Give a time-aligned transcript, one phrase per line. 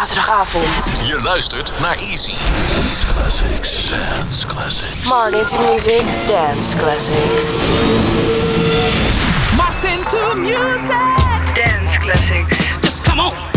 [0.00, 0.84] zaterdagavond.
[1.06, 2.34] Je luistert naar Easy.
[2.74, 3.90] Dance Classics.
[3.90, 5.08] Dance Classics.
[5.08, 7.60] Martin to Music Dance Classics.
[9.56, 11.06] Martin to Music
[11.54, 12.58] Dance Classics.
[12.80, 13.55] Just come on.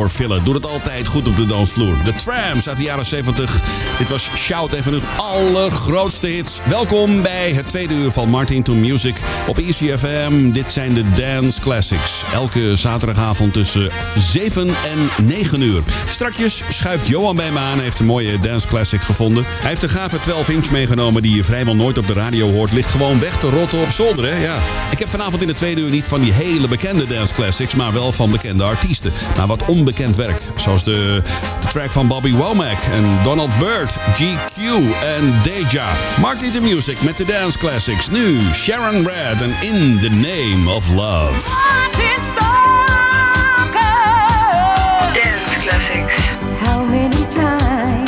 [0.00, 0.44] Filler.
[0.44, 2.04] Doet het altijd goed op de dansvloer.
[2.04, 3.60] De Trams uit de jaren 70.
[3.98, 6.60] Dit was Shout, een van hun allergrootste hits.
[6.64, 9.16] Welkom bij het tweede uur van Martin to Music
[9.46, 10.50] op ECFM.
[10.50, 12.24] Dit zijn de Dance Classics.
[12.32, 15.82] Elke zaterdagavond tussen 7 en 9 uur.
[16.06, 17.74] Strakjes schuift Johan bij me aan.
[17.74, 19.44] Hij heeft een mooie Dance Classic gevonden.
[19.46, 22.72] Hij heeft een gave 12 inch meegenomen die je vrijwel nooit op de radio hoort.
[22.72, 24.42] Ligt gewoon weg te rotten op zolder, hè?
[24.42, 24.62] Ja.
[24.90, 27.92] Ik heb vanavond in de tweede uur niet van die hele bekende Dance Classics, maar
[27.92, 29.12] wel van bekende artiesten.
[29.36, 30.40] Maar wat onbekend werk.
[30.54, 31.22] Zoals de,
[31.60, 34.56] de track van Bobby Womack en Donald Byrd, GQ
[35.18, 35.92] en Deja.
[36.20, 38.10] Martin to Music met de Dance Classics.
[38.10, 41.50] Nu Sharon Red en In the Name of Love.
[45.14, 46.16] Dance Classics.
[46.64, 48.01] How many times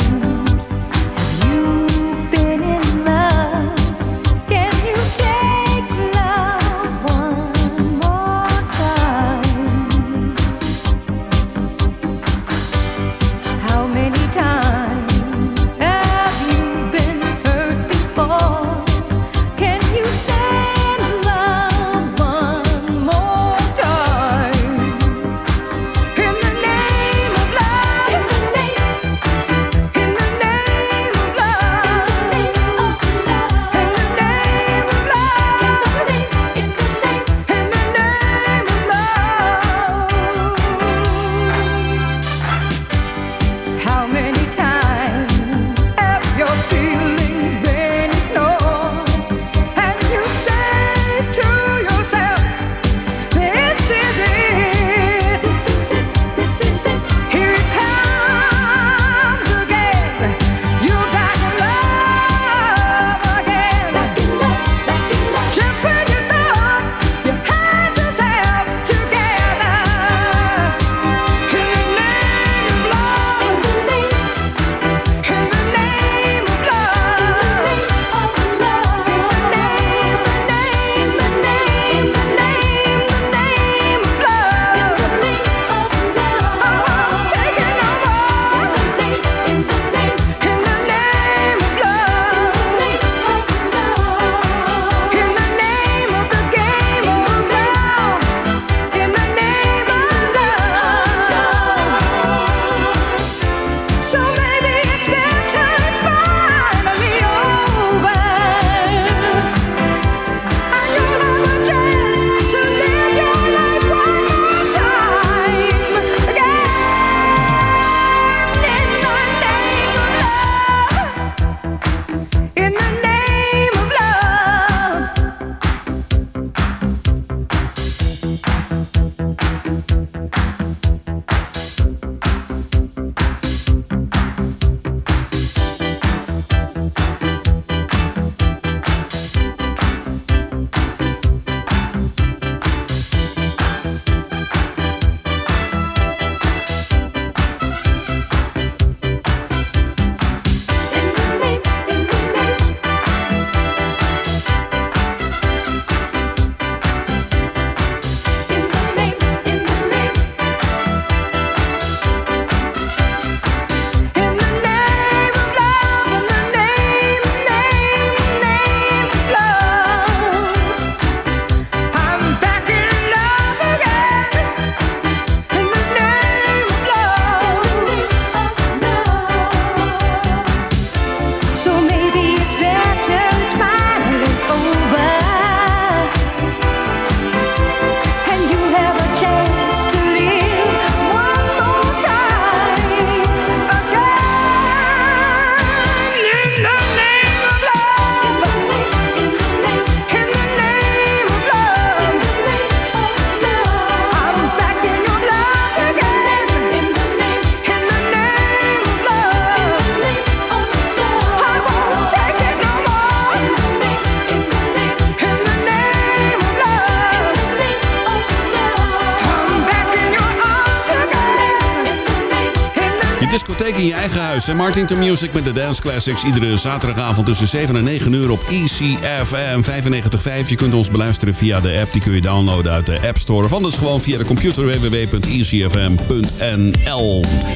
[224.47, 226.23] En Martin to Music met de Dance Classics.
[226.23, 230.47] Iedere zaterdagavond tussen 7 en 9 uur op ECFM 95.5.
[230.47, 231.93] Je kunt ons beluisteren via de app.
[231.93, 233.45] Die kun je downloaden uit de App Store.
[233.45, 236.05] Of anders gewoon via de computer www.ecfm.nl.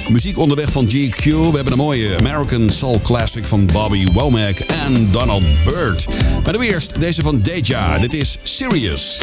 [0.09, 1.23] Muziek onderweg van GQ.
[1.23, 6.05] We hebben een mooie American Soul Classic van Bobby Womack en Donald Byrd.
[6.43, 7.97] Maar nu eerst deze van Deja.
[7.97, 9.19] Dit is Serious.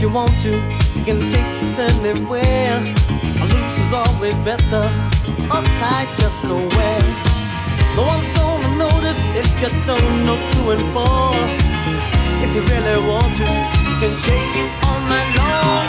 [0.00, 0.50] You want to.
[0.96, 2.78] You can take this anywhere.
[2.78, 4.84] A loose is always better.
[5.50, 7.02] Uptight, just nowhere.
[7.96, 11.32] No one's gonna notice if you don't know two and four.
[12.44, 13.44] If you really want to,
[13.88, 15.87] you can shake it all night long.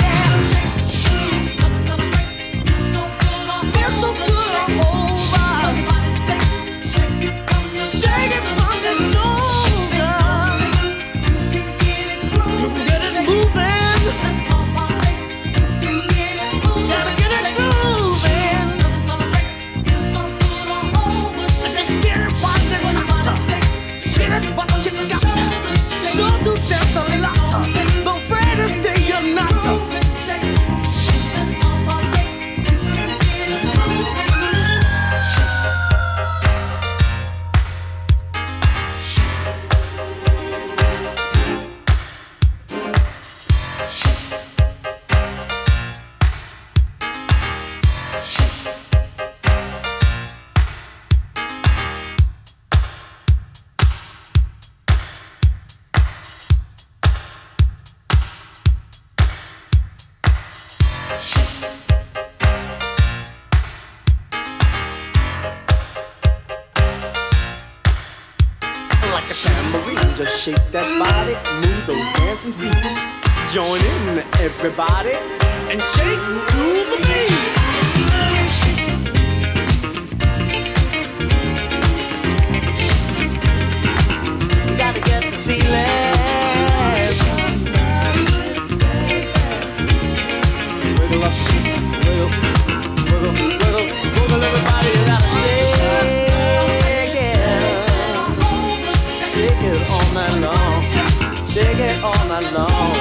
[102.39, 102.93] alone.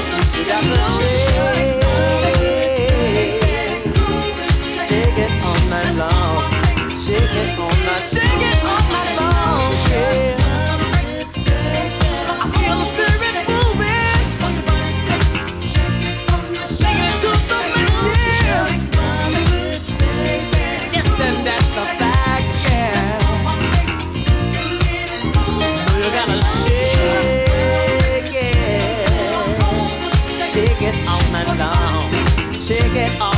[0.46, 1.67] That's a shame.
[31.32, 32.12] Night long,
[32.54, 33.37] shake it all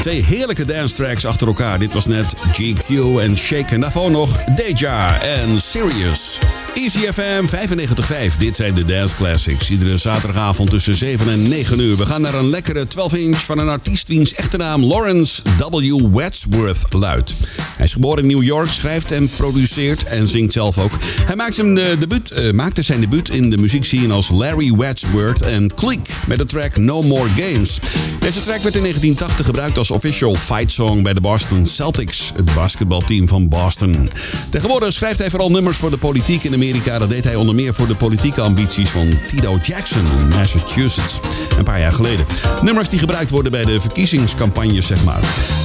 [0.00, 1.78] Twee heerlijke dance tracks achter elkaar.
[1.78, 2.88] Dit was net GQ
[3.20, 3.74] en Shake.
[3.74, 6.19] En daarvoor nog Deja en Sirius.
[6.80, 8.36] Easy FM 95.5.
[8.38, 9.70] Dit zijn de Dance Classics.
[9.70, 11.96] Iedere zaterdagavond tussen 7 en 9 uur.
[11.96, 16.12] We gaan naar een lekkere 12-inch van een artiest wiens echte naam Lawrence W.
[16.12, 17.34] Wadsworth luidt.
[17.76, 20.92] Hij is geboren in New York, schrijft en produceert en zingt zelf ook.
[21.26, 25.42] Hij maakt zijn, eh, debuut, eh, maakte zijn debuut in de muziekscene als Larry Wadsworth
[25.42, 27.78] en Click met de track No More Games.
[28.20, 32.54] Deze track werd in 1980 gebruikt als official fight song bij de Boston Celtics, het
[32.54, 34.10] basketbalteam van Boston.
[34.50, 37.06] Tegenwoordig schrijft hij vooral nummers voor de politiek in Amerika.
[37.06, 41.20] Deed hij onder meer voor de politieke ambities van Tito Jackson in Massachusetts.
[41.58, 42.26] Een paar jaar geleden.
[42.62, 45.20] Nummers die gebruikt worden bij de verkiezingscampagnes, zeg maar.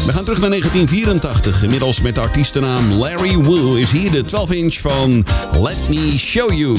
[0.05, 1.63] We gaan terug naar 1984.
[1.63, 5.25] Inmiddels met de artiestennaam Larry Wu is hier de 12-inch van
[5.59, 6.77] Let Me Show You.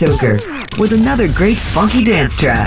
[0.00, 0.38] Stoker
[0.78, 2.66] with another great funky dance track.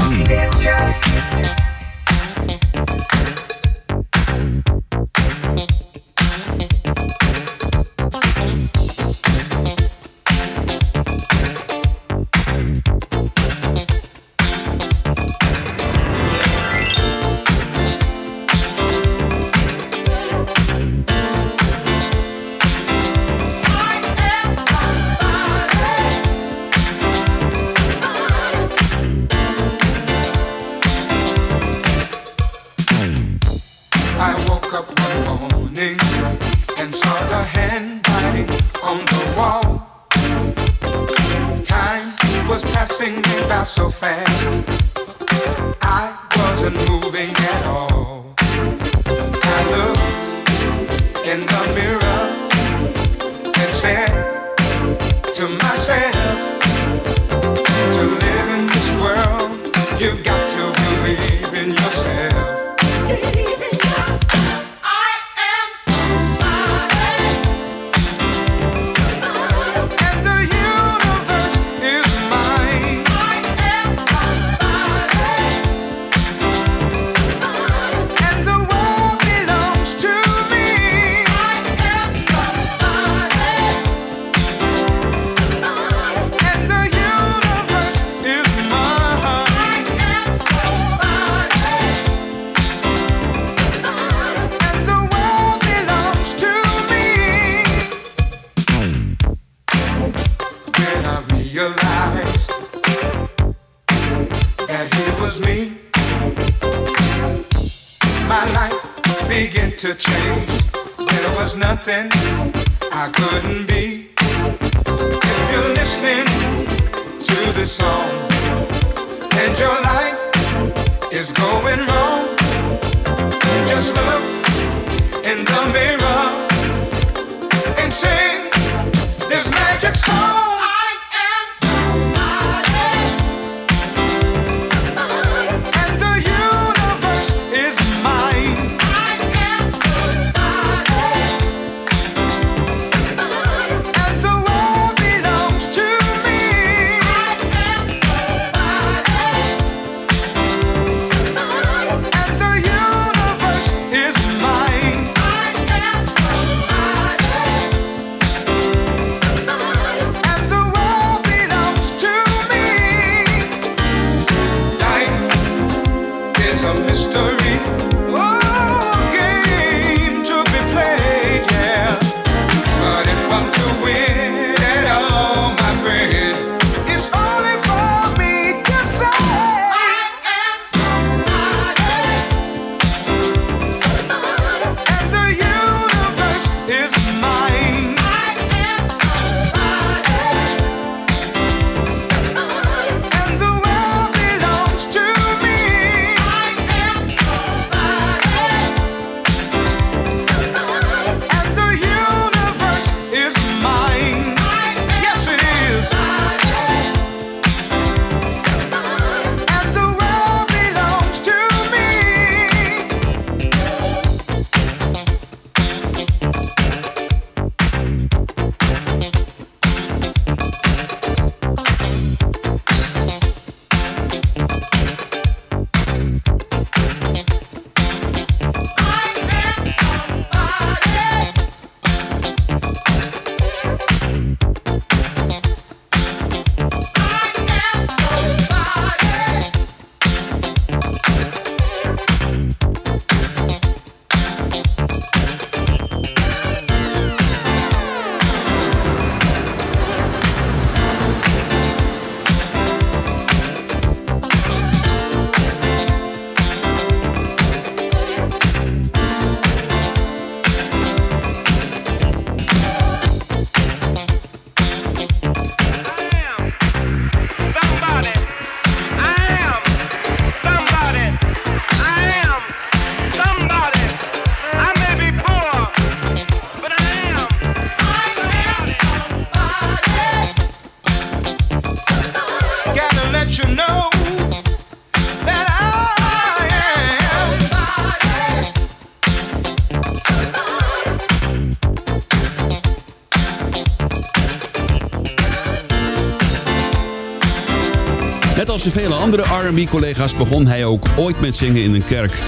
[298.63, 302.21] De vele andere R&B-collega's begon hij ook ooit met zingen in een kerk.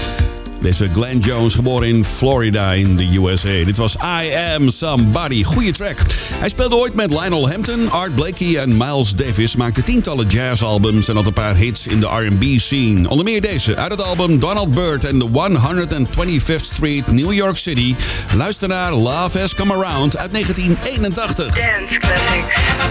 [0.60, 3.64] Deze Glenn Jones, geboren in Florida in de USA.
[3.64, 5.42] Dit was I Am Somebody.
[5.42, 5.98] Goeie track.
[6.38, 9.56] Hij speelde ooit met Lionel Hampton, Art Blakey en Miles Davis.
[9.56, 13.08] Maakte tientallen jazzalbums en had een paar hits in de R&B scene.
[13.08, 17.94] Onder meer deze uit het album Donald Byrd and the 125th Street, New York City.
[18.34, 21.46] Luister naar Love Has Come Around uit 1981.
[21.46, 22.85] Dance classics.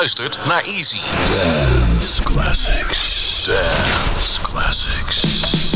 [0.00, 1.00] Luistert naar Easy.
[1.28, 3.44] Dance Classics.
[3.44, 5.69] Dance Classics.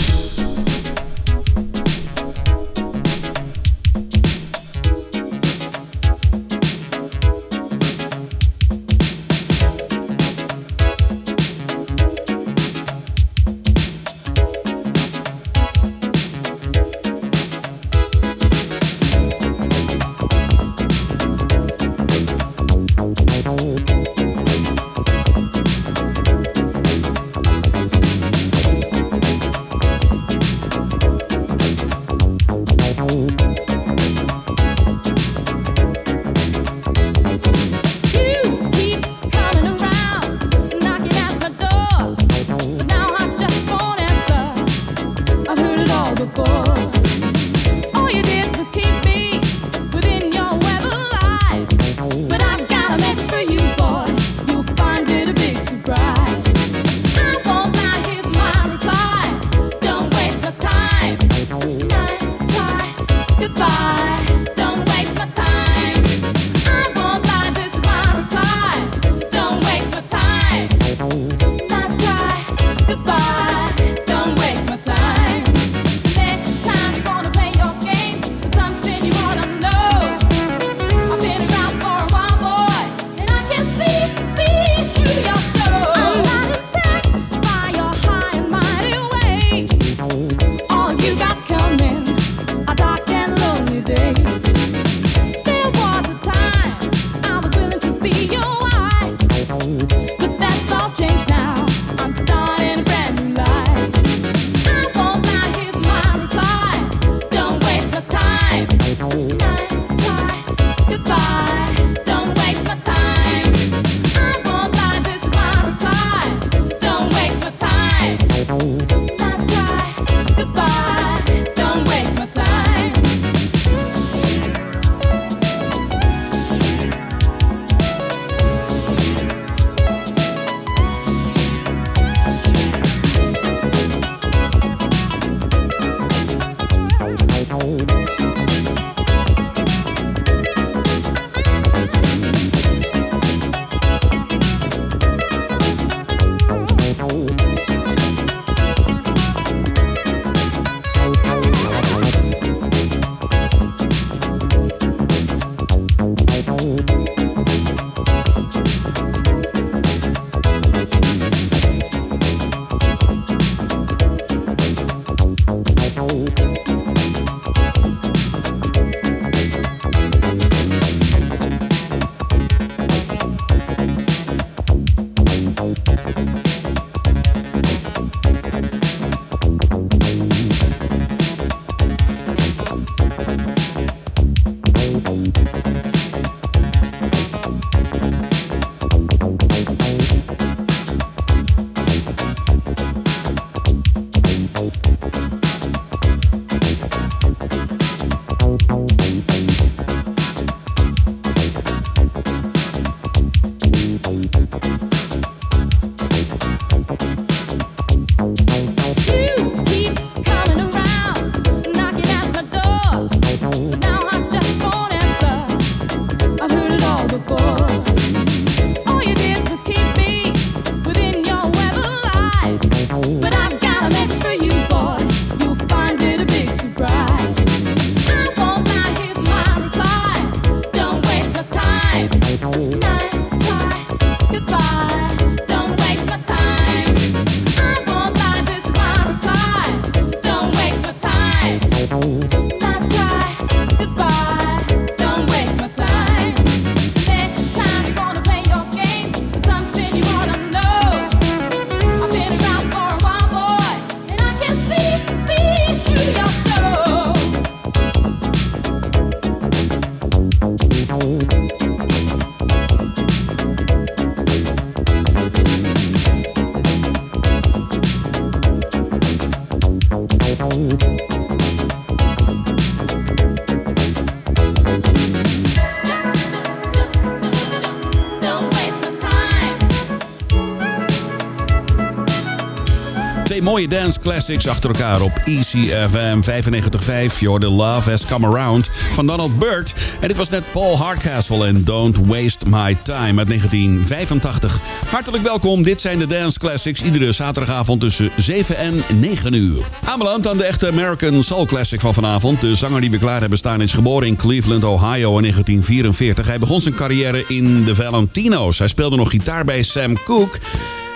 [283.44, 287.18] Mooie dance classics achter elkaar op ECFM 95.5.
[287.18, 289.74] You're the Love Has Come Around van Donald Byrd.
[290.00, 294.60] En dit was net Paul Hardcastle en Don't Waste My Time uit 1985.
[294.86, 296.82] Hartelijk welkom, dit zijn de dance classics.
[296.82, 299.64] Iedere zaterdagavond tussen 7 en 9 uur.
[299.84, 302.40] Aanbeland aan de echte American Soul Classic van vanavond.
[302.40, 306.26] De zanger die we klaar hebben staan is geboren in Cleveland, Ohio in 1944.
[306.26, 308.58] Hij begon zijn carrière in de Valentino's.
[308.58, 310.38] Hij speelde nog gitaar bij Sam Cooke.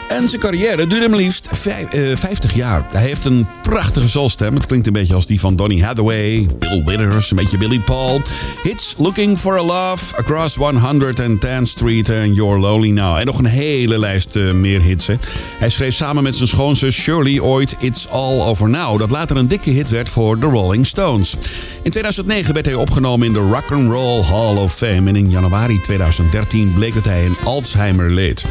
[0.09, 2.87] En zijn carrière duurde maar liefst vijf, eh, 50 jaar.
[2.93, 4.55] Hij heeft een prachtige soulstem.
[4.55, 8.21] Het klinkt een beetje als die van Donny Hathaway, Bill Withers, een beetje Billy Paul.
[8.63, 13.17] Hits Looking for a Love, Across 110th Street en You're Lonely Now.
[13.17, 15.07] En nog een hele lijst eh, meer hits.
[15.07, 15.15] Hè.
[15.59, 18.99] Hij schreef samen met zijn schoonzus Shirley ooit It's All Over Now.
[18.99, 21.35] Dat later een dikke hit werd voor de Rolling Stones.
[21.83, 25.09] In 2009 werd hij opgenomen in de Rock and Roll Hall of Fame.
[25.09, 28.45] En in januari 2013 bleek dat hij een Alzheimer leed.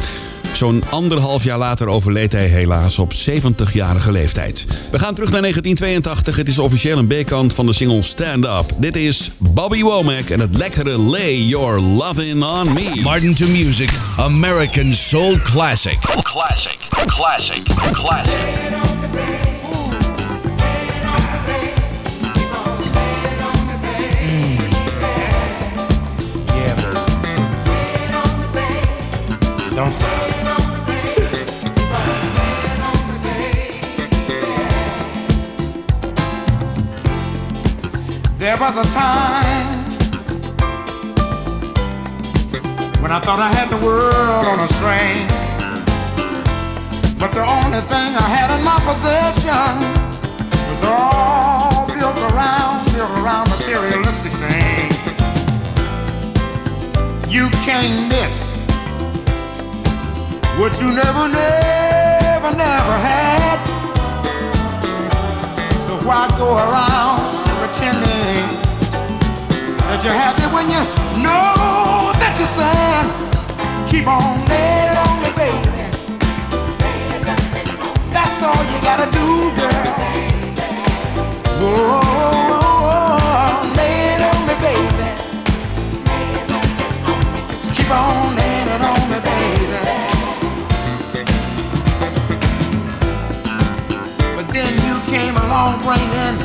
[0.58, 4.66] Zo'n anderhalf jaar later overleed hij helaas op 70-jarige leeftijd.
[4.90, 6.36] We gaan terug naar 1982.
[6.36, 8.64] Het is officieel een B-kant van de single Stand Up.
[8.76, 13.00] Dit is Bobby Womack en het lekkere Lay Your Lovin' On Me.
[13.02, 15.98] Martin to Music, American Soul Classic.
[16.22, 16.78] Classic.
[17.06, 17.62] Classic.
[17.92, 18.38] Classic.
[29.74, 30.27] Don't stop.
[38.48, 39.84] There was a time
[43.02, 45.28] when I thought I had the world on a string.
[47.20, 49.76] But the only thing I had in my possession
[50.64, 54.96] was all built around, built around materialistic things.
[57.28, 58.64] You can't miss
[60.56, 63.58] what you never, never, never had.
[65.84, 67.27] So why go around
[69.98, 70.82] that you're happy when you
[71.22, 73.06] know that you're sad?
[73.88, 75.68] Keep on laying on me, baby.
[78.12, 79.94] That's all you gotta do, girl.
[81.60, 81.98] Oh,
[83.74, 85.06] it on me, baby.
[87.74, 89.80] Keep on laying on me, baby.
[94.36, 96.36] But then you came along bringing,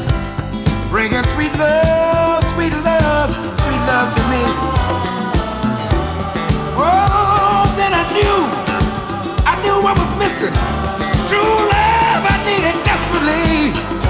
[0.94, 4.44] bringing sweet love, sweet love, sweet love to me.
[6.78, 8.38] Oh, then I knew,
[9.44, 10.54] I knew what was missing.
[11.28, 14.03] True love I needed desperately.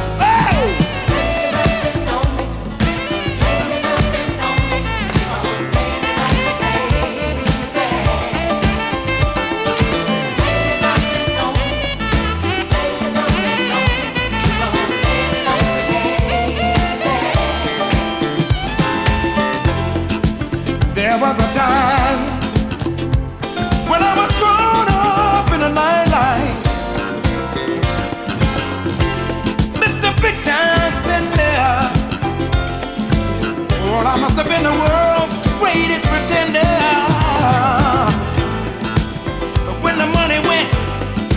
[39.83, 40.69] When the money went,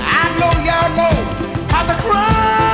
[0.00, 1.14] I know y'all know
[1.68, 2.65] how the crowd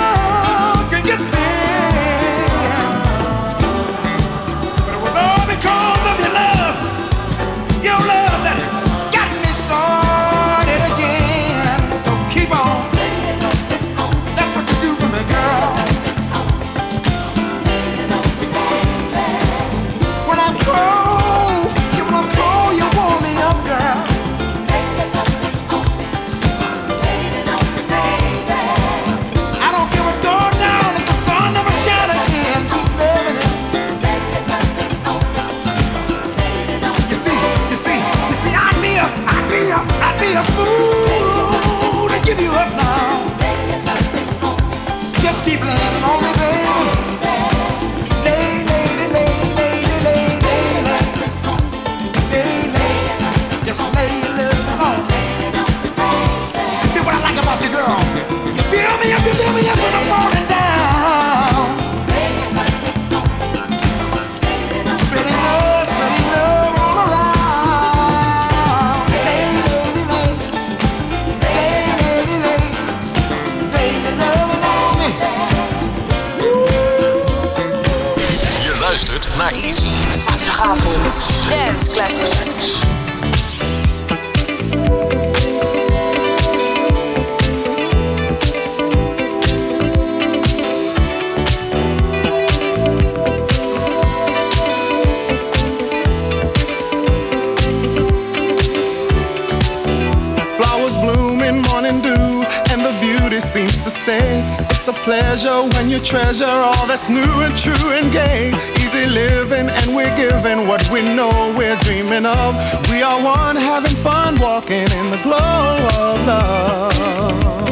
[111.93, 112.91] dreaming of.
[112.91, 117.72] We are one having fun, walking in the glow of love.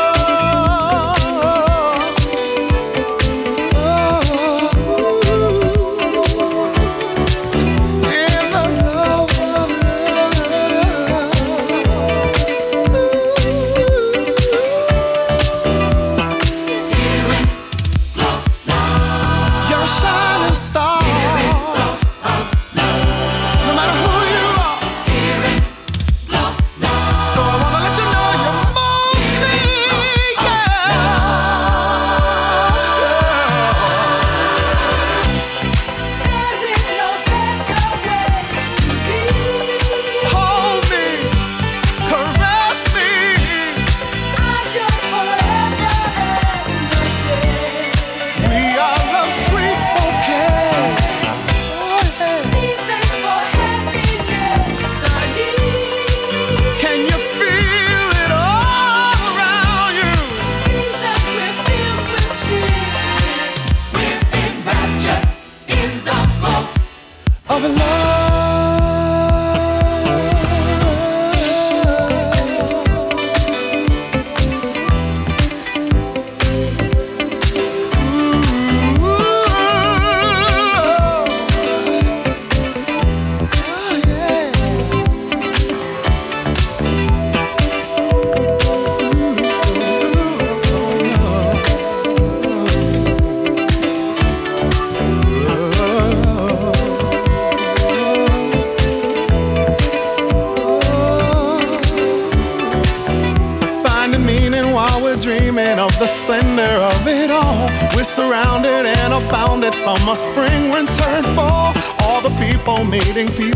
[67.51, 68.10] Of Finding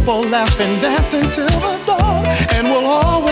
[0.06, 2.26] people, laughing, dancing till the dawn.
[2.54, 3.25] And we'll always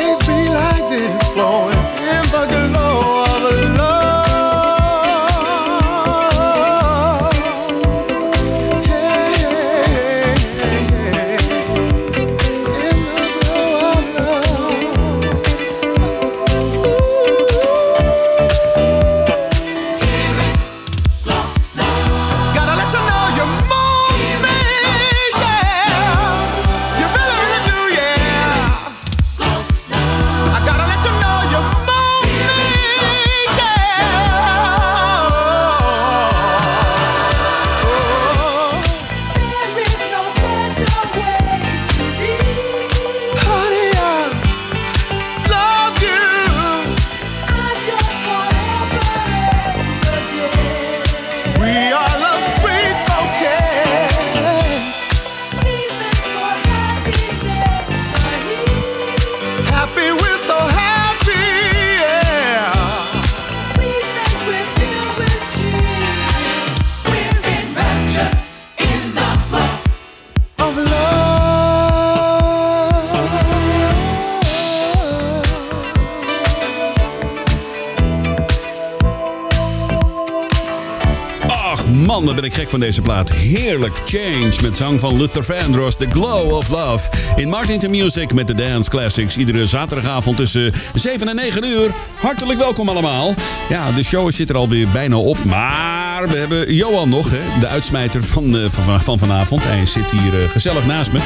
[82.36, 83.32] Ben ik gek van deze plaat.
[83.32, 87.12] Heerlijk Change met zang van Luther Vandross, The Glow of Love.
[87.36, 89.38] In Martin to Music met de Dance Classics.
[89.38, 91.92] Iedere zaterdagavond tussen 7 en 9 uur.
[92.16, 93.34] Hartelijk welkom allemaal.
[93.70, 95.44] Ja, de show zit er alweer bijna op.
[95.44, 99.64] Maar we hebben Johan nog, hè, de uitsmijter van, eh, van, van vanavond.
[99.64, 101.20] Hij zit hier eh, gezellig naast me.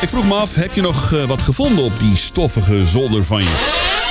[0.00, 3.42] Ik vroeg me af, heb je nog eh, wat gevonden op die stoffige zolder van
[3.42, 4.01] je?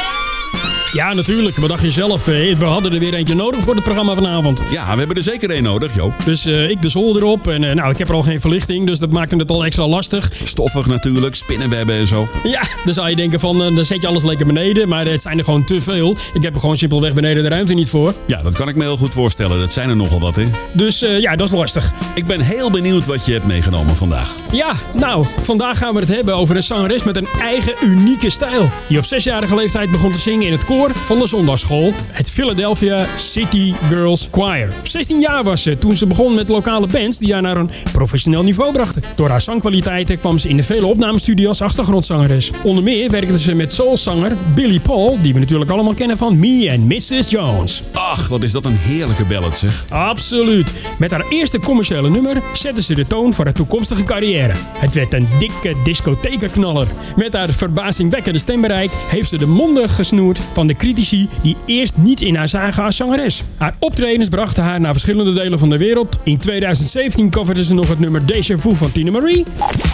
[0.93, 1.55] Ja, natuurlijk.
[1.57, 2.27] Wat dacht je zelf?
[2.27, 4.63] eh, We hadden er weer eentje nodig voor het programma vanavond.
[4.69, 6.13] Ja, we hebben er zeker één nodig, Joop.
[6.25, 7.47] Dus eh, ik de zol erop.
[7.47, 9.87] En eh, nou, ik heb er al geen verlichting, dus dat maakte het al extra
[9.87, 10.29] lastig.
[10.43, 12.27] Stoffig natuurlijk, spinnenwebben en zo.
[12.43, 14.87] Ja, dan zou je denken van, dan zet je alles lekker beneden.
[14.87, 16.15] Maar het zijn er gewoon te veel.
[16.33, 18.13] Ik heb er gewoon simpelweg beneden de ruimte niet voor.
[18.25, 19.59] Ja, dat kan ik me heel goed voorstellen.
[19.59, 20.45] Dat zijn er nogal wat, hè?
[20.71, 21.91] Dus ja, dat is lastig.
[22.15, 24.29] Ik ben heel benieuwd wat je hebt meegenomen vandaag.
[24.51, 28.69] Ja, nou, vandaag gaan we het hebben over een zangeres met een eigen unieke stijl.
[28.87, 31.93] Die op zesjarige leeftijd begon te zingen in het koor van de zondagschool.
[32.11, 34.73] Het Philadelphia City Girls Choir.
[34.79, 37.69] Op 16 jaar was ze toen ze begon met lokale bands die haar naar een
[37.91, 39.03] professioneel niveau brachten.
[39.15, 42.51] Door haar zangkwaliteiten kwam ze in de vele opnamestudios als achtergrondzangeres.
[42.63, 46.71] Onder meer werkte ze met soulzanger Billy Paul, die we natuurlijk allemaal kennen van Me
[46.71, 47.29] and Mrs.
[47.29, 47.83] Jones.
[47.93, 49.85] Ach, wat is dat een heerlijke ballad, zeg.
[49.89, 50.73] Absoluut.
[50.99, 54.53] Met haar eerste commerciële nummer zette ze de toon voor haar toekomstige carrière.
[54.73, 56.87] Het werd een dikke discothekenknaller.
[57.15, 62.21] Met haar verbazingwekkende stembereik heeft ze de monden gesnoerd van de critici die eerst niets
[62.21, 63.43] in haar zagen als zangeres.
[63.57, 66.19] Haar optredens brachten haar naar verschillende delen van de wereld.
[66.23, 69.45] In 2017 coverde ze nog het nummer Deja Vu van Tina Marie.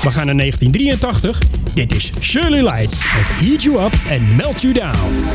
[0.03, 1.39] We gaan naar 1983.
[1.73, 5.25] Dit is Shirley Lights met Heat You Up and Melt You Down.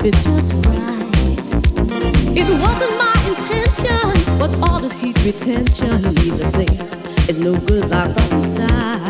[0.00, 0.80] Could fit just right.
[2.36, 7.28] It wasn't my intention, but all this heat retention leaves a place.
[7.28, 9.09] It's no good locked up inside.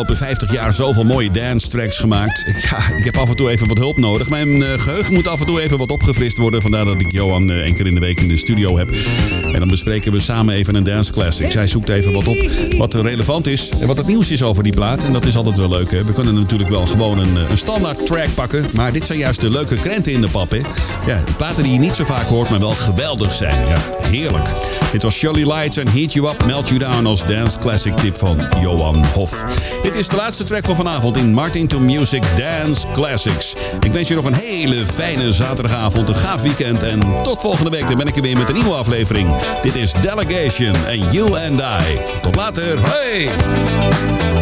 [0.00, 2.44] Afgelopen 50 jaar zoveel mooie dance tracks gemaakt.
[2.70, 4.28] Ja, ik heb af en toe even wat hulp nodig.
[4.28, 6.62] Mijn eh, geheugen moet af en toe even wat opgefrist worden.
[6.62, 8.90] Vandaar dat ik Johan eh, één keer in de week in de studio heb.
[9.52, 11.50] En dan bespreken we samen even een dance classic.
[11.50, 14.72] Zij zoekt even wat op wat relevant is en wat het nieuws is over die
[14.72, 15.04] plaat.
[15.04, 15.90] En dat is altijd wel leuk.
[15.90, 16.04] Hè?
[16.04, 18.64] We kunnen natuurlijk wel gewoon een, eh, een standaard track pakken.
[18.72, 20.50] Maar dit zijn juist de leuke krenten in de pap.
[20.50, 20.60] Hè?
[21.06, 23.66] Ja, platen die je niet zo vaak hoort, maar wel geweldig zijn.
[23.66, 24.48] Ja, heerlijk.
[24.92, 28.18] Dit was Shirley Lights en Heat You Up, Melt You Down als dance classic tip
[28.18, 29.44] van Johan Hof.
[29.90, 33.54] Dit is de laatste track van vanavond in Martin to Music Dance Classics.
[33.80, 37.88] Ik wens je nog een hele fijne zaterdagavond, een gaaf weekend en tot volgende week.
[37.88, 39.36] Dan ben ik er weer met een nieuwe aflevering.
[39.62, 42.00] Dit is Delegation en You and I.
[42.20, 42.78] Tot later.
[42.82, 44.39] Hey!